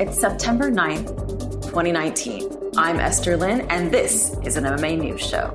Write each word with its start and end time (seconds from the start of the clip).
It's 0.00 0.16
September 0.16 0.70
9th, 0.70 1.08
2019. 1.64 2.70
I'm 2.76 3.00
Esther 3.00 3.36
Lin, 3.36 3.62
and 3.62 3.90
this 3.90 4.36
is 4.44 4.56
an 4.56 4.62
MMA 4.62 4.96
News 4.96 5.20
Show. 5.20 5.50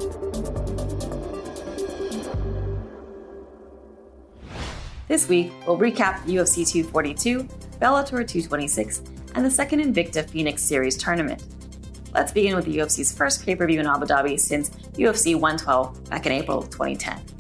This 5.07 5.29
week, 5.29 5.53
we'll 5.65 5.77
recap 5.77 6.25
UFC 6.25 6.67
242, 6.67 7.43
Bellator 7.79 8.27
226, 8.27 9.03
and 9.33 9.45
the 9.45 9.49
second 9.49 9.79
Invicta 9.79 10.29
Phoenix 10.29 10.61
Series 10.61 10.97
tournament. 10.97 11.41
Let's 12.13 12.33
begin 12.33 12.57
with 12.57 12.65
the 12.65 12.79
UFC's 12.79 13.13
first 13.13 13.45
pay 13.45 13.55
per 13.55 13.65
view 13.65 13.79
in 13.79 13.87
Abu 13.87 14.07
Dhabi 14.07 14.37
since 14.37 14.71
UFC 14.97 15.35
112 15.35 16.09
back 16.09 16.25
in 16.25 16.33
April 16.33 16.57
of 16.57 16.69
2010. 16.69 17.32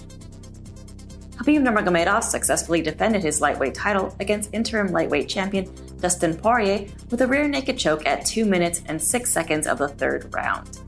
Khabib 1.43 1.61
Nurmagomedov 1.61 2.23
successfully 2.23 2.81
defended 2.81 3.21
his 3.21 3.41
lightweight 3.41 3.75
title 3.75 4.15
against 4.21 4.53
interim 4.53 4.87
lightweight 4.93 5.27
champion 5.27 5.69
Dustin 5.99 6.37
Poirier 6.37 6.87
with 7.09 7.21
a 7.21 7.27
rear 7.27 7.49
naked 7.49 7.77
choke 7.77 8.07
at 8.07 8.25
2 8.25 8.45
minutes 8.45 8.81
and 8.85 9.01
6 9.01 9.29
seconds 9.29 9.67
of 9.67 9.77
the 9.77 9.89
third 9.89 10.33
round. 10.33 10.79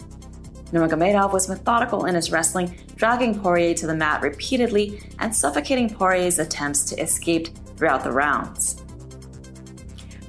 Nurmagomedov 0.71 1.33
was 1.33 1.49
methodical 1.49 2.05
in 2.05 2.15
his 2.15 2.31
wrestling, 2.31 2.73
dragging 2.95 3.37
Poirier 3.37 3.73
to 3.73 3.85
the 3.85 3.95
mat 3.95 4.21
repeatedly 4.21 5.01
and 5.19 5.35
suffocating 5.35 5.89
Poirier's 5.89 6.39
attempts 6.39 6.85
to 6.85 7.01
escape 7.01 7.49
throughout 7.75 8.05
the 8.05 8.11
rounds. 8.13 8.81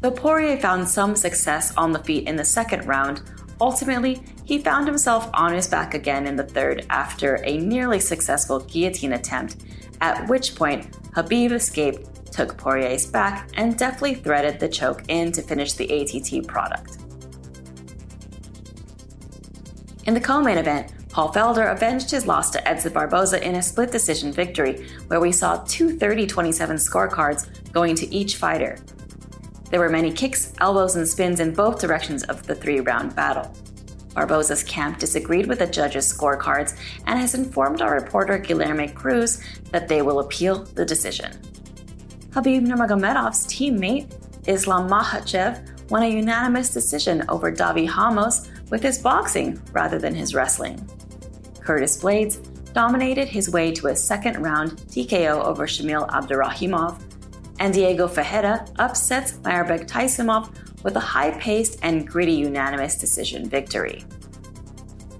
Though 0.01 0.11
Poirier 0.11 0.57
found 0.57 0.89
some 0.89 1.15
success 1.15 1.73
on 1.77 1.93
the 1.93 2.03
feet 2.03 2.27
in 2.27 2.35
the 2.35 2.45
second 2.45 2.85
round, 2.89 3.23
Ultimately, 3.61 4.23
he 4.45 4.59
found 4.59 4.87
himself 4.87 5.31
on 5.33 5.53
his 5.53 5.67
back 5.67 5.95
again 5.95 6.27
in 6.27 6.37
the 6.37 6.45
third 6.45 6.87
after 6.91 7.43
a 7.45 7.57
nearly 7.57 7.99
successful 7.99 8.61
guillotine 8.61 9.15
attempt, 9.15 9.57
at 10.01 10.29
which 10.29 10.55
point 10.55 10.91
Khabib 11.13 11.53
escaped, 11.53 12.33
took 12.33 12.57
Poirier's 12.57 13.07
back, 13.07 13.51
and 13.55 13.79
deftly 13.79 14.15
threaded 14.15 14.61
the 14.61 14.69
choke 14.69 15.03
in 15.09 15.33
to 15.33 15.43
finish 15.43 15.73
the 15.73 15.85
ATT 15.85 16.47
product. 16.47 16.99
In 20.07 20.15
the 20.15 20.21
co-main 20.21 20.59
event, 20.59 20.93
Paul 21.09 21.33
Felder 21.33 21.73
avenged 21.73 22.11
his 22.11 22.27
loss 22.27 22.51
to 22.51 22.69
Edson 22.69 22.93
Barboza 22.93 23.43
in 23.43 23.55
a 23.55 23.63
split 23.63 23.91
decision 23.91 24.33
victory, 24.33 24.87
where 25.07 25.19
we 25.19 25.33
saw 25.33 25.65
two 25.67 25.97
30 25.97 26.27
27 26.27 26.77
scorecards 26.77 27.73
going 27.73 27.95
to 27.97 28.15
each 28.15 28.37
fighter. 28.37 28.77
There 29.71 29.81
were 29.81 29.89
many 29.89 30.13
kicks, 30.13 30.53
elbows, 30.61 30.95
and 30.95 31.09
spins 31.09 31.41
in 31.41 31.55
both 31.55 31.81
directions 31.81 32.23
of 32.25 32.47
the 32.47 32.55
three 32.55 32.81
round 32.81 33.17
battle. 33.17 33.51
Barboza's 34.17 34.63
camp 34.63 34.99
disagreed 34.99 35.47
with 35.47 35.59
the 35.59 35.67
judges' 35.67 36.11
scorecards 36.11 36.77
and 37.07 37.21
has 37.21 37.35
informed 37.35 37.83
our 37.83 37.95
reporter 37.95 38.39
Guilherme 38.39 38.95
Cruz 38.95 39.43
that 39.71 39.89
they 39.89 40.01
will 40.01 40.21
appeal 40.21 40.65
the 40.65 40.87
decision. 40.87 41.33
Khabib 42.31 42.67
Nurmagomedov's 42.67 43.47
teammate 43.47 44.11
Islam 44.49 44.89
Makhachev 44.89 45.91
won 45.91 46.03
a 46.03 46.09
unanimous 46.09 46.73
decision 46.73 47.25
over 47.29 47.53
Davi 47.53 47.89
Ramos 47.89 48.51
with 48.71 48.83
his 48.83 48.99
boxing 48.99 49.61
rather 49.73 49.99
than 49.99 50.15
his 50.15 50.35
wrestling. 50.35 50.77
Curtis 51.61 52.03
Blaydes 52.03 52.39
dominated 52.73 53.29
his 53.29 53.51
way 53.51 53.73
to 53.73 53.89
a 53.89 53.97
second 53.97 54.43
round 54.43 54.73
TKO 54.73 55.45
over 55.45 55.67
Shamil 55.67 56.09
Abdurakhimov, 56.11 57.01
and 57.59 57.73
Diego 57.73 58.07
Ferreira 58.07 58.67
upsets 58.79 59.33
Mairbek 59.39 59.89
Taisumov 59.89 60.51
with 60.87 60.95
a 60.95 61.01
high 61.01 61.33
paced 61.41 61.81
and 61.83 62.07
gritty 62.07 62.33
unanimous 62.33 62.97
decision 62.97 63.49
victory. 63.49 64.05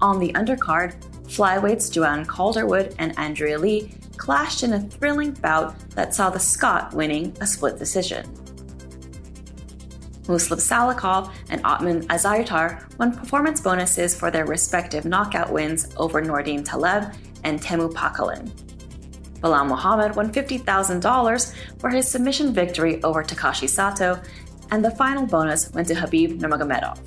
On 0.01 0.21
the 0.21 0.33
undercard, 0.35 0.95
flyweights 1.25 1.91
Joanne 1.91 2.25
Calderwood 2.25 2.95
and 3.01 3.19
Andrea 3.19 3.59
Lee 3.59 3.91
clashed 4.17 4.63
in 4.63 4.75
a 4.75 4.81
thrilling 4.81 5.33
bout 5.33 5.77
that 5.91 6.15
saw 6.15 6.31
the 6.31 6.39
Scot 6.39 6.95
winning 6.95 7.37
a 7.41 7.47
split 7.49 7.81
decision. 7.81 8.25
Muslim 10.29 10.61
Salikhov 10.61 11.33
and 11.51 11.61
Ottman 11.65 12.05
Azaitar 12.07 12.69
won 13.01 13.13
performance 13.13 13.61
bonuses 13.61 14.15
for 14.15 14.31
their 14.31 14.47
respective 14.47 15.05
knockout 15.05 15.53
wins 15.53 15.89
over 15.97 16.23
Nordine 16.23 16.65
Taleb 16.65 17.13
and 17.43 17.61
Teemu 17.61 17.93
Packalén. 17.93 18.53
Belal 19.41 19.67
Muhammad 19.67 20.15
won 20.15 20.33
$50,000 20.33 21.55
for 21.79 21.91
his 21.91 22.09
submission 22.09 22.53
victory 22.53 23.03
over 23.03 23.23
Takashi 23.23 23.69
Sato, 23.69 24.21
and 24.71 24.85
the 24.85 24.91
final 24.91 25.27
bonus 25.27 25.73
went 25.73 25.89
to 25.89 25.95
Khabib 25.95 26.39
Nurmagomedov. 26.39 26.99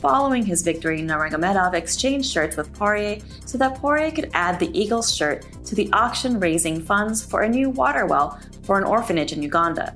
Following 0.00 0.46
his 0.46 0.62
victory, 0.62 1.02
Nurmagomedov 1.02 1.74
exchanged 1.74 2.30
shirts 2.30 2.56
with 2.56 2.72
Poirier 2.72 3.18
so 3.44 3.58
that 3.58 3.76
Poirier 3.76 4.10
could 4.10 4.30
add 4.32 4.58
the 4.58 4.70
Eagles 4.78 5.14
shirt 5.14 5.46
to 5.66 5.74
the 5.74 5.92
auction 5.92 6.40
raising 6.40 6.80
funds 6.80 7.24
for 7.24 7.42
a 7.42 7.48
new 7.48 7.68
water 7.68 8.06
well 8.06 8.40
for 8.62 8.78
an 8.78 8.84
orphanage 8.84 9.32
in 9.32 9.42
Uganda. 9.42 9.94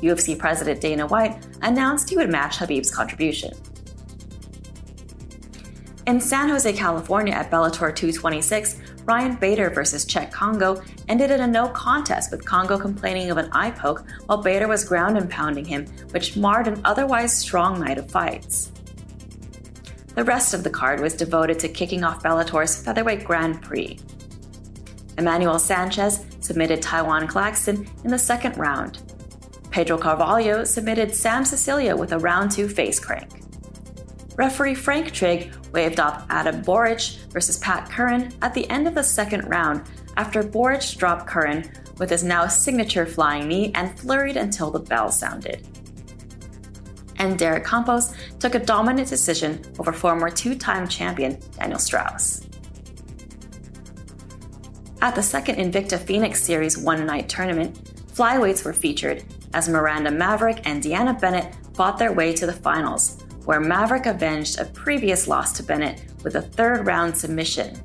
UFC 0.00 0.38
President 0.38 0.80
Dana 0.80 1.06
White 1.06 1.46
announced 1.62 2.08
he 2.08 2.16
would 2.16 2.30
match 2.30 2.56
Khabib's 2.56 2.94
contribution. 2.94 3.52
In 6.06 6.20
San 6.20 6.48
Jose, 6.48 6.72
California 6.72 7.34
at 7.34 7.50
Bellator 7.50 7.94
226, 7.94 8.80
Ryan 9.06 9.36
Bader 9.36 9.70
versus 9.70 10.04
Cheick 10.04 10.32
Kongo 10.32 10.82
ended 11.08 11.30
in 11.30 11.40
a 11.40 11.46
no 11.46 11.68
contest 11.68 12.32
with 12.32 12.44
Kongo 12.44 12.76
complaining 12.76 13.30
of 13.30 13.36
an 13.36 13.48
eye 13.52 13.70
poke 13.70 14.04
while 14.26 14.42
Bader 14.42 14.66
was 14.66 14.84
ground 14.84 15.16
and 15.16 15.30
pounding 15.30 15.64
him, 15.64 15.86
which 16.10 16.36
marred 16.36 16.66
an 16.66 16.80
otherwise 16.84 17.32
strong 17.32 17.78
night 17.78 17.98
of 17.98 18.10
fights. 18.10 18.72
The 20.16 20.24
rest 20.24 20.54
of 20.54 20.64
the 20.64 20.70
card 20.70 20.98
was 20.98 21.14
devoted 21.14 21.60
to 21.60 21.68
kicking 21.68 22.02
off 22.02 22.22
Bellator's 22.22 22.82
featherweight 22.82 23.24
Grand 23.24 23.62
Prix. 23.62 23.96
Emmanuel 25.18 25.60
Sanchez 25.60 26.26
submitted 26.40 26.82
Tywan 26.82 27.28
Claxton 27.28 27.88
in 28.02 28.10
the 28.10 28.18
second 28.18 28.58
round. 28.58 28.98
Pedro 29.70 29.98
Carvalho 29.98 30.64
submitted 30.64 31.14
Sam 31.14 31.44
Sicilia 31.44 31.94
with 31.94 32.12
a 32.12 32.18
round 32.18 32.50
two 32.50 32.68
face 32.68 32.98
crank. 32.98 33.35
Referee 34.36 34.74
Frank 34.74 35.12
Trigg 35.12 35.52
waved 35.72 35.98
off 35.98 36.26
Adam 36.28 36.62
Borics 36.62 37.16
versus 37.32 37.58
Pat 37.58 37.90
Curran 37.90 38.32
at 38.42 38.52
the 38.52 38.68
end 38.68 38.86
of 38.86 38.94
the 38.94 39.02
second 39.02 39.48
round 39.48 39.82
after 40.18 40.42
Borics 40.42 40.96
dropped 40.96 41.26
Curran 41.26 41.70
with 41.98 42.10
his 42.10 42.22
now 42.22 42.46
signature 42.46 43.06
flying 43.06 43.48
knee 43.48 43.72
and 43.74 43.98
flurried 43.98 44.36
until 44.36 44.70
the 44.70 44.78
bell 44.78 45.10
sounded. 45.10 45.66
And 47.18 47.38
Derek 47.38 47.64
Campos 47.64 48.14
took 48.38 48.54
a 48.54 48.58
dominant 48.58 49.08
decision 49.08 49.62
over 49.78 49.92
former 49.92 50.28
two 50.28 50.54
time 50.54 50.86
champion 50.86 51.38
Daniel 51.58 51.78
Straus. 51.78 52.46
At 55.00 55.14
the 55.14 55.22
second 55.22 55.56
Invicta 55.56 55.98
Phoenix 55.98 56.42
Series 56.42 56.76
one 56.76 57.06
night 57.06 57.28
tournament, 57.28 57.74
flyweights 58.12 58.64
were 58.64 58.74
featured 58.74 59.24
as 59.54 59.68
Miranda 59.68 60.10
Maverick 60.10 60.60
and 60.64 60.82
Deanna 60.82 61.18
Bennett 61.18 61.54
fought 61.72 61.98
their 61.98 62.12
way 62.12 62.34
to 62.34 62.44
the 62.44 62.52
finals, 62.52 63.15
where 63.46 63.60
Maverick 63.60 64.06
avenged 64.06 64.58
a 64.58 64.66
previous 64.66 65.26
loss 65.26 65.52
to 65.52 65.62
Bennett 65.62 66.02
with 66.22 66.34
a 66.34 66.42
third 66.42 66.86
round 66.86 67.16
submission. 67.16 67.80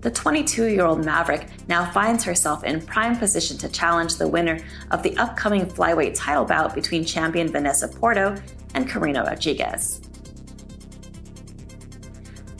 The 0.00 0.10
22 0.10 0.64
year 0.64 0.84
old 0.84 1.04
Maverick 1.04 1.46
now 1.68 1.88
finds 1.92 2.24
herself 2.24 2.64
in 2.64 2.80
prime 2.80 3.16
position 3.16 3.56
to 3.58 3.68
challenge 3.68 4.16
the 4.16 4.26
winner 4.26 4.58
of 4.90 5.02
the 5.02 5.16
upcoming 5.16 5.66
flyweight 5.66 6.14
title 6.16 6.44
bout 6.44 6.74
between 6.74 7.04
champion 7.04 7.48
Vanessa 7.52 7.86
Porto 7.86 8.34
and 8.74 8.88
Karina 8.88 9.22
Rodriguez. 9.22 10.00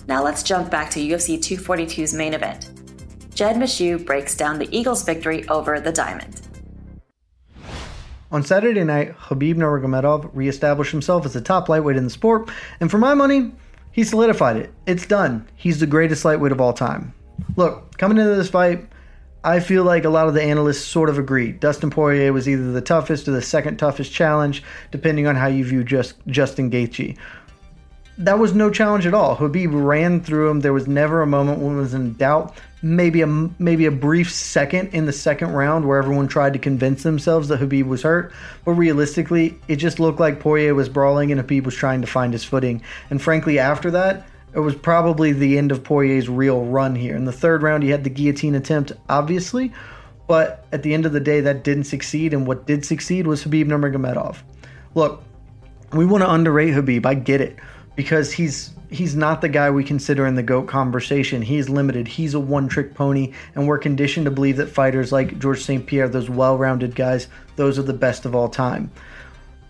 Now 0.06 0.22
let's 0.22 0.42
jump 0.42 0.70
back 0.70 0.90
to 0.90 1.00
UFC 1.00 1.38
242's 1.38 2.14
main 2.14 2.34
event. 2.34 2.70
Jed 3.34 3.56
Meshew 3.56 4.04
breaks 4.04 4.36
down 4.36 4.58
the 4.58 4.68
Eagles' 4.76 5.04
victory 5.04 5.48
over 5.48 5.80
the 5.80 5.90
Diamond. 5.90 6.41
On 8.32 8.42
Saturday 8.42 8.82
night, 8.82 9.14
Khabib 9.18 9.56
Nurmagomedov 9.56 10.30
reestablished 10.32 10.90
himself 10.90 11.26
as 11.26 11.34
the 11.34 11.42
top 11.42 11.68
lightweight 11.68 11.98
in 11.98 12.04
the 12.04 12.10
sport, 12.10 12.50
and 12.80 12.90
for 12.90 12.96
my 12.96 13.12
money, 13.12 13.52
he 13.90 14.04
solidified 14.04 14.56
it. 14.56 14.72
It's 14.86 15.06
done. 15.06 15.46
He's 15.54 15.80
the 15.80 15.86
greatest 15.86 16.24
lightweight 16.24 16.50
of 16.50 16.58
all 16.58 16.72
time. 16.72 17.12
Look, 17.56 17.98
coming 17.98 18.16
into 18.16 18.34
this 18.34 18.48
fight, 18.48 18.88
I 19.44 19.60
feel 19.60 19.84
like 19.84 20.06
a 20.06 20.08
lot 20.08 20.28
of 20.28 20.34
the 20.34 20.42
analysts 20.42 20.82
sort 20.82 21.10
of 21.10 21.18
agree. 21.18 21.52
Dustin 21.52 21.90
Poirier 21.90 22.32
was 22.32 22.48
either 22.48 22.72
the 22.72 22.80
toughest 22.80 23.28
or 23.28 23.32
the 23.32 23.42
second 23.42 23.76
toughest 23.76 24.10
challenge, 24.10 24.62
depending 24.90 25.26
on 25.26 25.36
how 25.36 25.48
you 25.48 25.62
view 25.66 25.84
just 25.84 26.14
Justin 26.26 26.70
Gaethje. 26.70 27.18
That 28.18 28.38
was 28.38 28.54
no 28.54 28.70
challenge 28.70 29.06
at 29.06 29.14
all. 29.14 29.36
Khabib 29.36 29.70
ran 29.72 30.20
through 30.22 30.50
him. 30.50 30.60
There 30.60 30.72
was 30.72 30.86
never 30.86 31.22
a 31.22 31.26
moment 31.26 31.60
when 31.60 31.76
it 31.76 31.80
was 31.80 31.94
in 31.94 32.14
doubt 32.14 32.54
maybe 32.82 33.22
a 33.22 33.26
maybe 33.26 33.86
a 33.86 33.90
brief 33.90 34.30
second 34.30 34.88
in 34.88 35.06
the 35.06 35.12
second 35.12 35.52
round 35.52 35.86
where 35.86 35.98
everyone 35.98 36.26
tried 36.26 36.52
to 36.52 36.58
convince 36.58 37.04
themselves 37.04 37.48
that 37.48 37.60
Khabib 37.60 37.86
was 37.86 38.02
hurt, 38.02 38.32
but 38.64 38.72
realistically, 38.72 39.58
it 39.68 39.76
just 39.76 40.00
looked 40.00 40.20
like 40.20 40.40
Poirier 40.40 40.74
was 40.74 40.88
brawling 40.88 41.30
and 41.30 41.40
Khabib 41.40 41.64
was 41.64 41.74
trying 41.74 42.00
to 42.00 42.06
find 42.06 42.32
his 42.32 42.44
footing. 42.44 42.82
And 43.08 43.22
frankly, 43.22 43.58
after 43.58 43.90
that, 43.92 44.26
it 44.52 44.58
was 44.58 44.74
probably 44.74 45.32
the 45.32 45.56
end 45.56 45.70
of 45.70 45.84
Poirier's 45.84 46.28
real 46.28 46.64
run 46.64 46.94
here. 46.94 47.16
In 47.16 47.24
the 47.24 47.32
third 47.32 47.62
round, 47.62 47.84
he 47.84 47.90
had 47.90 48.04
the 48.04 48.10
guillotine 48.10 48.54
attempt, 48.54 48.92
obviously, 49.08 49.72
but 50.26 50.66
at 50.72 50.82
the 50.82 50.92
end 50.92 51.06
of 51.06 51.12
the 51.12 51.20
day, 51.20 51.40
that 51.40 51.64
didn't 51.64 51.84
succeed. 51.84 52.34
And 52.34 52.46
what 52.46 52.66
did 52.66 52.84
succeed 52.84 53.26
was 53.26 53.44
Khabib 53.44 53.66
Nurmagomedov. 53.66 54.38
Look, 54.94 55.22
we 55.92 56.04
want 56.04 56.22
to 56.22 56.30
underrate 56.30 56.74
Khabib. 56.74 57.06
I 57.06 57.14
get 57.14 57.40
it 57.40 57.58
because 57.96 58.32
he's 58.32 58.72
he's 58.90 59.16
not 59.16 59.40
the 59.40 59.48
guy 59.48 59.70
we 59.70 59.84
consider 59.84 60.26
in 60.26 60.34
the 60.34 60.42
GOAT 60.42 60.66
conversation. 60.68 61.42
He's 61.42 61.68
limited. 61.68 62.06
He's 62.06 62.34
a 62.34 62.40
one 62.40 62.68
trick 62.68 62.94
pony, 62.94 63.32
and 63.54 63.66
we're 63.66 63.78
conditioned 63.78 64.26
to 64.26 64.30
believe 64.30 64.58
that 64.58 64.68
fighters 64.68 65.12
like 65.12 65.38
George 65.38 65.62
St. 65.62 65.86
Pierre, 65.86 66.08
those 66.08 66.30
well 66.30 66.58
rounded 66.58 66.94
guys, 66.94 67.28
those 67.56 67.78
are 67.78 67.82
the 67.82 67.92
best 67.92 68.24
of 68.24 68.34
all 68.34 68.48
time. 68.48 68.90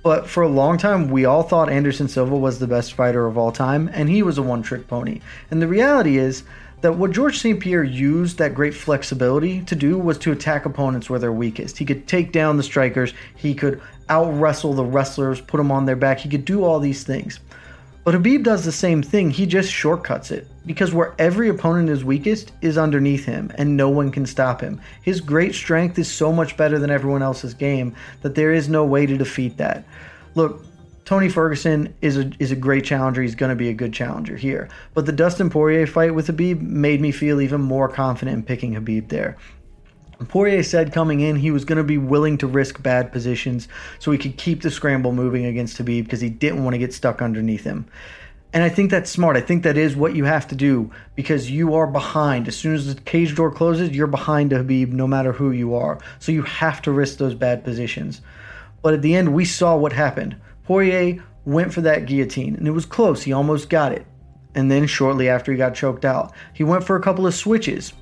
But 0.02 0.28
for 0.28 0.42
a 0.42 0.48
long 0.48 0.78
time, 0.78 1.08
we 1.08 1.24
all 1.24 1.44
thought 1.44 1.70
Anderson 1.70 2.08
Silva 2.08 2.36
was 2.36 2.58
the 2.58 2.66
best 2.66 2.94
fighter 2.94 3.26
of 3.26 3.38
all 3.38 3.52
time, 3.52 3.88
and 3.92 4.08
he 4.08 4.22
was 4.22 4.36
a 4.36 4.42
one 4.42 4.62
trick 4.62 4.88
pony. 4.88 5.20
And 5.50 5.62
the 5.62 5.68
reality 5.68 6.18
is 6.18 6.42
that 6.80 6.96
what 6.96 7.12
George 7.12 7.38
St. 7.38 7.60
Pierre 7.60 7.84
used 7.84 8.38
that 8.38 8.54
great 8.54 8.74
flexibility 8.74 9.62
to 9.62 9.76
do 9.76 9.96
was 9.96 10.18
to 10.18 10.32
attack 10.32 10.66
opponents 10.66 11.08
where 11.08 11.20
they're 11.20 11.32
weakest. 11.32 11.78
He 11.78 11.84
could 11.84 12.08
take 12.08 12.32
down 12.32 12.56
the 12.56 12.64
strikers, 12.64 13.14
he 13.36 13.54
could 13.54 13.80
out 14.08 14.32
wrestle 14.32 14.74
the 14.74 14.84
wrestlers, 14.84 15.40
put 15.40 15.58
them 15.58 15.70
on 15.70 15.86
their 15.86 15.94
back, 15.94 16.18
he 16.18 16.28
could 16.28 16.44
do 16.44 16.64
all 16.64 16.80
these 16.80 17.04
things. 17.04 17.38
But 18.04 18.14
Khabib 18.14 18.42
does 18.42 18.64
the 18.64 18.72
same 18.72 19.02
thing, 19.02 19.30
he 19.30 19.46
just 19.46 19.70
shortcuts 19.70 20.30
it. 20.30 20.48
Because 20.66 20.92
where 20.92 21.14
every 21.18 21.48
opponent 21.48 21.88
is 21.88 22.04
weakest 22.04 22.52
is 22.60 22.78
underneath 22.78 23.24
him, 23.24 23.52
and 23.56 23.76
no 23.76 23.88
one 23.88 24.10
can 24.10 24.26
stop 24.26 24.60
him. 24.60 24.80
His 25.02 25.20
great 25.20 25.54
strength 25.54 25.98
is 25.98 26.10
so 26.10 26.32
much 26.32 26.56
better 26.56 26.78
than 26.78 26.90
everyone 26.90 27.22
else's 27.22 27.54
game 27.54 27.94
that 28.22 28.34
there 28.34 28.52
is 28.52 28.68
no 28.68 28.84
way 28.84 29.06
to 29.06 29.16
defeat 29.16 29.56
that. 29.56 29.84
Look, 30.34 30.64
Tony 31.04 31.28
Ferguson 31.28 31.92
is 32.00 32.16
a 32.16 32.30
is 32.38 32.52
a 32.52 32.56
great 32.56 32.84
challenger. 32.84 33.22
He's 33.22 33.34
going 33.34 33.50
to 33.50 33.56
be 33.56 33.68
a 33.68 33.74
good 33.74 33.92
challenger 33.92 34.36
here. 34.36 34.68
But 34.94 35.06
the 35.06 35.12
Dustin 35.12 35.50
Poirier 35.50 35.86
fight 35.86 36.14
with 36.14 36.28
Khabib 36.28 36.60
made 36.60 37.00
me 37.00 37.10
feel 37.10 37.40
even 37.40 37.60
more 37.60 37.88
confident 37.88 38.36
in 38.36 38.42
picking 38.44 38.74
Khabib 38.74 39.08
there. 39.08 39.36
Poirier 40.28 40.62
said 40.62 40.92
coming 40.92 41.20
in 41.20 41.36
he 41.36 41.50
was 41.50 41.64
going 41.64 41.78
to 41.78 41.84
be 41.84 41.98
willing 41.98 42.38
to 42.38 42.46
risk 42.46 42.82
bad 42.82 43.12
positions 43.12 43.68
so 43.98 44.10
he 44.10 44.18
could 44.18 44.36
keep 44.36 44.62
the 44.62 44.70
scramble 44.70 45.12
moving 45.12 45.46
against 45.46 45.78
Khabib 45.78 46.04
because 46.04 46.20
he 46.20 46.30
didn't 46.30 46.64
want 46.64 46.74
to 46.74 46.78
get 46.78 46.94
stuck 46.94 47.22
underneath 47.22 47.64
him. 47.64 47.86
And 48.52 48.62
I 48.62 48.68
think 48.68 48.90
that's 48.90 49.10
smart. 49.10 49.36
I 49.36 49.40
think 49.40 49.62
that 49.62 49.78
is 49.78 49.96
what 49.96 50.14
you 50.14 50.24
have 50.24 50.46
to 50.48 50.54
do 50.54 50.90
because 51.14 51.50
you 51.50 51.74
are 51.74 51.86
behind. 51.86 52.48
As 52.48 52.56
soon 52.56 52.74
as 52.74 52.94
the 52.94 53.00
cage 53.00 53.34
door 53.34 53.50
closes, 53.50 53.90
you're 53.90 54.06
behind 54.06 54.50
Khabib 54.50 54.88
no 54.88 55.06
matter 55.06 55.32
who 55.32 55.50
you 55.52 55.74
are. 55.74 55.98
So 56.18 56.32
you 56.32 56.42
have 56.42 56.82
to 56.82 56.92
risk 56.92 57.16
those 57.16 57.34
bad 57.34 57.64
positions. 57.64 58.20
But 58.82 58.94
at 58.94 59.02
the 59.02 59.14
end, 59.14 59.32
we 59.32 59.46
saw 59.46 59.76
what 59.76 59.92
happened. 59.92 60.36
Poirier 60.64 61.22
went 61.44 61.72
for 61.72 61.80
that 61.80 62.06
guillotine, 62.06 62.54
and 62.56 62.68
it 62.68 62.72
was 62.72 62.84
close. 62.84 63.22
He 63.22 63.32
almost 63.32 63.70
got 63.70 63.92
it. 63.92 64.06
And 64.54 64.70
then, 64.70 64.86
shortly 64.86 65.30
after 65.30 65.50
he 65.50 65.56
got 65.56 65.74
choked 65.74 66.04
out, 66.04 66.32
he 66.52 66.62
went 66.62 66.84
for 66.84 66.94
a 66.94 67.02
couple 67.02 67.26
of 67.26 67.34
switches. 67.34 67.94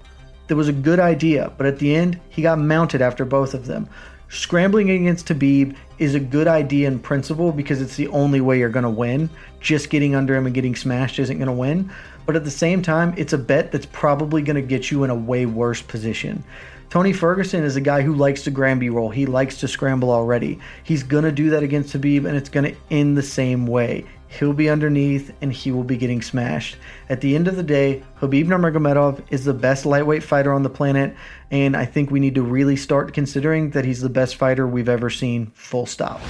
That 0.51 0.57
was 0.57 0.67
a 0.67 0.73
good 0.73 0.99
idea, 0.99 1.53
but 1.57 1.69
at 1.69 1.79
the 1.79 1.95
end, 1.95 2.19
he 2.29 2.43
got 2.43 2.59
mounted 2.59 3.01
after 3.01 3.25
both 3.25 3.55
of 3.55 3.67
them. 3.67 3.89
Scrambling 4.31 4.91
against 4.91 5.29
Khabib 5.29 5.77
is 6.01 6.17
a 6.17 6.19
good 6.19 6.49
idea 6.49 6.89
in 6.89 6.99
principle 6.99 7.53
because 7.53 7.81
it's 7.81 7.95
the 7.95 8.09
only 8.09 8.41
way 8.41 8.59
you're 8.59 8.69
going 8.69 8.83
to 8.83 8.91
win. 8.91 9.31
Just 9.61 9.91
getting 9.91 10.17
under 10.17 10.35
him 10.35 10.47
and 10.47 10.55
getting 10.55 10.75
smashed 10.75 11.21
isn't 11.21 11.39
going 11.39 11.47
to 11.47 11.53
win. 11.53 11.93
But 12.27 12.35
at 12.35 12.43
the 12.43 12.51
same 12.51 12.83
time, 12.83 13.15
it's 13.17 13.33
a 13.33 13.39
bet 13.39 13.71
that's 13.71 13.87
probably 13.87 14.43
going 14.43 14.57
to 14.57 14.63
get 14.63 14.91
you 14.91 15.05
in 15.05 15.11
a 15.11 15.15
way 15.15 15.47
worse 15.47 15.83
position. 15.83 16.43
Tony 16.89 17.13
Ferguson 17.13 17.63
is 17.63 17.77
a 17.77 17.81
guy 17.81 18.03
who 18.03 18.17
likes 18.17 18.43
to 18.43 18.51
Granby 18.51 18.91
roll. 18.91 19.11
He 19.11 19.27
likes 19.27 19.59
to 19.59 19.69
scramble 19.69 20.11
already. 20.11 20.59
He's 20.83 21.05
going 21.05 21.23
to 21.23 21.31
do 21.31 21.51
that 21.51 21.63
against 21.63 21.95
Khabib, 21.95 22.27
and 22.27 22.37
it's 22.37 22.49
going 22.49 22.75
to 22.75 22.81
end 22.91 23.17
the 23.17 23.23
same 23.23 23.69
way. 23.69 24.05
He'll 24.39 24.53
be 24.53 24.71
underneath, 24.71 25.35
and 25.43 25.53
he 25.53 25.73
will 25.73 25.83
be 25.83 25.97
getting 25.97 26.23
smashed. 26.23 26.77
At 27.09 27.21
the 27.21 27.35
end 27.35 27.49
of 27.49 27.57
the 27.57 27.65
day, 27.65 28.05
Khabib 28.21 28.47
Nurmagomedov 28.47 29.25
is 29.31 29.45
the 29.45 29.53
best 29.53 29.85
lightweight 29.85 30.23
fighter 30.23 30.53
on 30.53 30.63
the 30.63 30.71
planet, 30.71 31.17
and 31.51 31.77
I 31.77 31.85
think 31.85 32.13
we 32.13 32.21
need 32.21 32.37
to 32.37 32.43
really 32.43 32.77
start 32.77 33.13
considering 33.13 33.71
that 33.71 33.85
he's 33.85 34.01
the 34.01 34.09
best 34.09 34.37
fighter 34.37 34.69
we've 34.69 34.89
ever 34.89 35.11
seen, 35.11 35.47
full 35.55 35.85
stop. 35.85 36.21